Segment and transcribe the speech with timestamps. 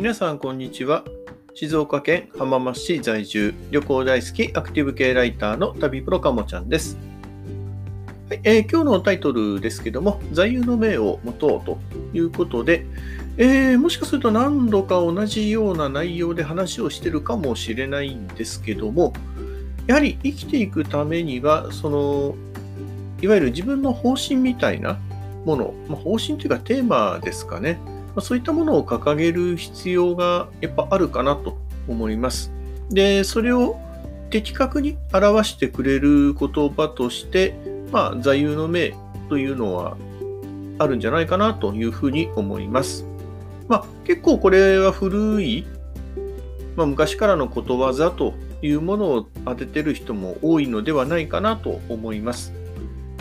[0.00, 1.04] 皆さんこんにちは。
[1.52, 6.96] 静岡県浜松市在住旅行大好きアクティブ系ライターの旅プロかもちゃんです、
[8.30, 11.78] はいえー今日のタイトルですけども座右の銘を持とうと
[12.14, 12.86] いうことで、
[13.36, 19.12] えーもしかすると何度か同じような内容で話をしてるかもしれないんですけども
[19.86, 22.34] やはり生きていくためにはその
[23.20, 24.98] いわゆる自分の方針みたいな
[25.44, 27.78] もの、まあ、方針というかテーマですかね、
[28.14, 32.52] まそういったものを掲げる必要がやっぱあるかなと思います。
[32.90, 33.78] で、それを
[34.30, 37.54] 的確に表してくれる言葉として、
[37.92, 38.94] まあ、座右の銘
[39.28, 39.96] というのは
[40.78, 43.04] あるんじゃないかなというふうに思います。
[43.68, 45.66] まあ、結構これは古い、
[46.76, 52.52] まあ、昔からのことわざというものを当ててる人も多いのではないかなと思います。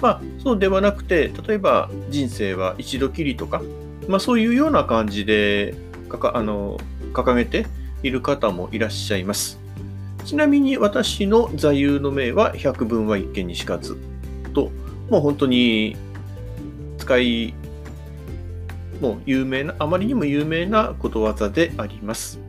[0.02, 3.62] まあ、そうではなくて、例えば人生は一度きりとか、
[4.10, 5.76] まあ、そういうような感じで
[6.10, 6.80] かかあの
[7.14, 7.68] 掲げて
[8.02, 9.60] いる方もいらっしゃいます。
[10.26, 13.98] ちなみに私の座右の銘は百聞は一見にしかず
[14.54, 14.72] と、
[15.12, 15.96] もう本当に
[16.98, 17.54] 使い、
[19.00, 22.40] もう有名な、あまりにも有名なことわざであります。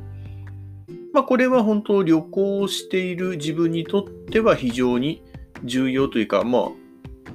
[1.13, 5.23] まあ、これは本当旅行をしている自分にとっては非常に
[5.65, 6.63] 重要というか、まあ、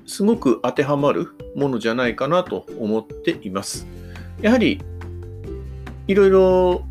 [0.08, 3.86] すごく当てはまるものじゃないかなと思っています。
[4.42, 4.82] やはり、
[6.08, 6.86] いろいろ、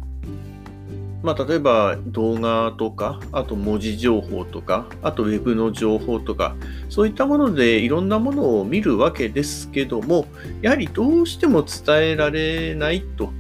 [1.23, 6.55] まあ、例えば動画とか、あと文字情報とか、あとウェブの情報とか、
[6.91, 10.27] そういったものでいろんなものを見るわけですけども、
[10.61, 13.33] やはりどうしても伝えられないと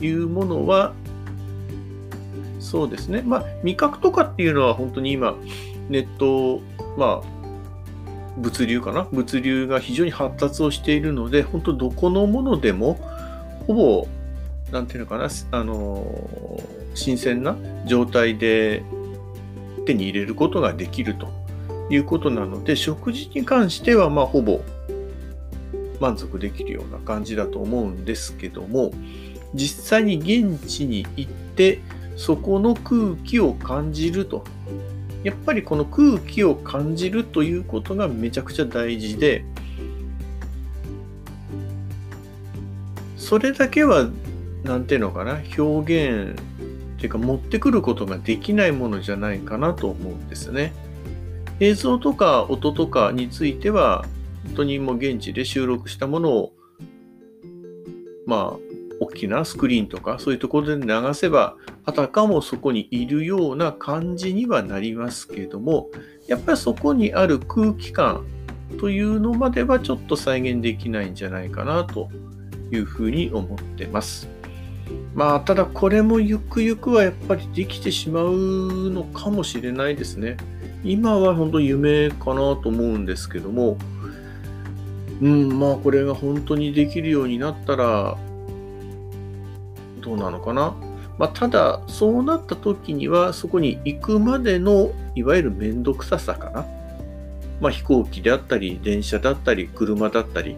[0.00, 0.94] いうものは、
[2.58, 3.22] そうですね。
[3.24, 5.36] まあ、味覚とかっていうのは本当に今、
[5.88, 6.60] ネット、
[6.96, 7.28] まあ、
[8.36, 9.06] 物流かな？
[9.12, 12.98] 物流が非常に発達をしているので、本当どこのものでも、
[13.68, 14.08] ほぼ、
[14.72, 16.60] なんていうのかな、あの、
[16.94, 17.54] 新鮮な
[17.86, 18.82] 状態で
[19.84, 21.28] 手に入れることができると
[21.90, 24.62] いうことなので、食事に関しては、まあ、ほぼ
[26.00, 28.90] 満足できるような感じだと思うんですけども、
[29.54, 31.80] 実際に現地に行って、
[32.16, 34.44] そこの空気を感じると。
[35.24, 39.44] やっぱりこの空気を感じるということがめちゃくちゃ大事で、
[43.18, 44.08] それだけは、
[44.62, 50.72] なんていうのかな、表現っていうか持ってくることができないものじゃないかなと思うんですね。
[51.60, 54.06] 映像とか音とかについては、
[54.46, 56.52] 本当にもう現地で収録したものを、
[58.24, 58.68] まあ、
[59.00, 65.88] 大きなスクリーンとかそういうところで流せばあたかもそこにいるような感じにはなりますけども
[66.26, 68.24] やっぱりそこにある空気感
[68.80, 72.10] というのまではちょっと再現できないんじゃないかなと
[72.70, 74.28] いうふうに思ってます。
[75.14, 80.36] まあただこれもゆくゆくはやっぱりできてしまうのかもしれないですね。
[80.84, 83.76] 今は本当夢かなと思うんですけども
[85.20, 88.16] うんまあこれが本当にできるようになったら
[90.00, 90.74] どうなのかな。
[91.18, 96.64] まあ、ただ、そうなった時には、そこに行くまでの、いわゆるめんどくささかな。
[97.60, 100.56] まあ、飛行機であったり、電車だったり、車だったり、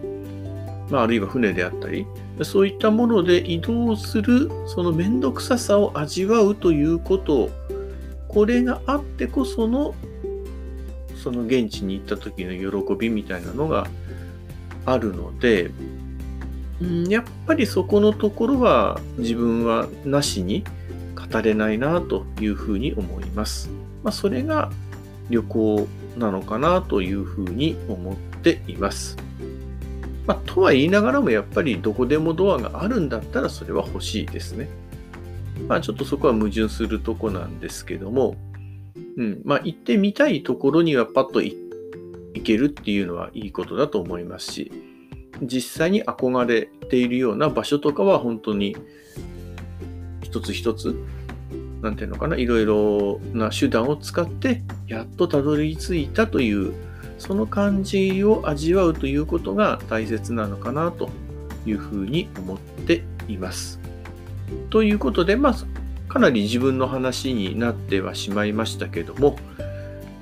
[0.91, 2.07] まあ、あるいは船であったり、
[2.43, 7.51] そういったもので移動する、そのめんどくささを味わうということ、
[8.29, 9.95] これがあってこその、
[11.23, 13.87] その現地に行った時の喜びみたいなのが
[14.87, 15.71] あるので、
[16.81, 20.65] うんやっぱりそこのところは自分はなしに
[21.15, 23.71] 語れないなというふうに思います。
[24.03, 24.71] まあ、それが
[25.29, 25.87] 旅行
[26.17, 29.17] なのかなというふうに思っています。
[30.27, 34.69] まあ、とは言いながらもやっぱりどこでもドアがあるんだったらそれは欲しいですね。
[35.69, 38.37] まあちょっとそこは矛盾するとこなんですけども、
[39.17, 41.57] うん、まあ行ってみたいところにはパッと行
[42.45, 44.73] けるっていうのはいいことだと思いますし、
[45.43, 48.77] 実際に憧れているような場所とかは本当に
[50.23, 50.95] 一つ一つ、
[51.83, 56.73] なんていうのかな、いろいろな手段を使って、やっとたどり着いたという、
[57.21, 61.11] その感じを味わうということが大切なのかなと
[61.67, 63.79] いうふうに思っています。
[64.71, 65.55] ということで、まあ、
[66.09, 69.37] かなり自分の話になってはしまいましたけども、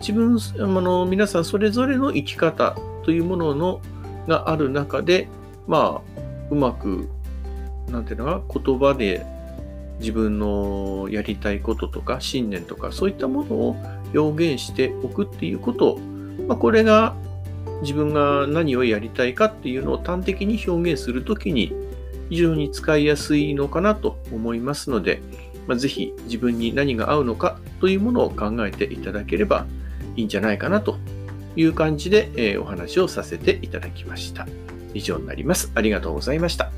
[0.01, 3.81] 自分、あの皆さんそれぞれの生き方というものの
[4.27, 5.29] がある中で、
[5.69, 7.09] まあ、うまく、
[7.91, 9.25] なんていうのか、言葉で
[10.01, 13.77] 自分のやりたいこととか信念とかそういったものを
[14.15, 16.01] 表現しておくっていうことを、
[16.47, 17.15] まあ、これが
[17.83, 21.73] 自分が何をやりたいかっていうのを端的に表現するときに
[22.31, 25.21] 非常に使いやすいのかなと思いますので、
[25.67, 29.67] まあ、ぜひ自分に何が合うのかというものを考えていただければ
[30.17, 30.99] いいんじゃないかなと
[31.57, 34.47] いう感じで、え、お話をさせていただきました。
[34.95, 35.71] 以上になります。
[35.75, 36.71] ありがとうございました。